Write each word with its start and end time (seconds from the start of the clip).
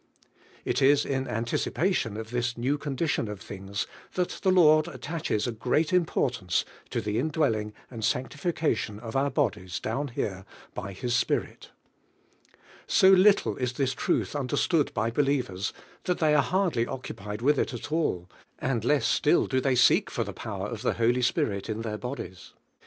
It 0.65 0.81
is 0.81 1.05
in 1.05 1.27
anticipation 1.27 2.17
of 2.17 2.31
this 2.31 2.57
new 2.57 2.79
condi 2.79 3.07
tion 3.07 3.27
of 3.27 3.39
things 3.39 3.85
that 4.15 4.39
the 4.41 4.49
Lord 4.49 4.87
attaches 4.87 5.45
a 5.45 5.51
great 5.51 5.93
importance 5.93 6.65
to 6.89 7.01
the 7.01 7.19
indwelling 7.19 7.71
and 7.91 8.01
sanctjfkation 8.01 8.99
of 8.99 9.15
our 9.15 9.29
bodies, 9.29 9.79
down 9.79 10.07
here, 10.07 10.43
by 10.73 10.93
His 10.93 11.15
Spirit. 11.15 11.69
So 12.87 13.09
little 13.11 13.55
is 13.57 13.73
this 13.73 13.93
truth 13.93 14.35
un 14.35 14.47
derstood 14.47 14.91
by 14.95 15.11
believers 15.11 15.71
that 16.05 16.17
they 16.17 16.33
are 16.33 16.41
'hard 16.41 16.75
ly 16.77 16.85
occupied 16.85 17.43
with 17.43 17.59
it 17.59 17.71
at 17.71 17.91
all; 17.91 18.27
and 18.57 18.83
less 18.83 19.05
still 19.05 19.45
do 19.45 19.61
they 19.61 19.75
seek 19.75 20.09
for 20.09 20.23
the 20.23 20.33
power 20.33 20.65
of 20.65 20.81
the 20.81 20.93
Holy 20.93 21.21
Spirit 21.21 21.69
in 21.69 21.81
their 21.83 21.99
bodies. 21.99 22.53